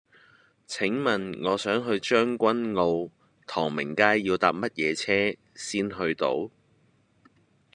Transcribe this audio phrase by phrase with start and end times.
[0.65, 3.11] 請問我想去將軍澳
[3.45, 6.49] 唐明街要搭乜嘢車先去到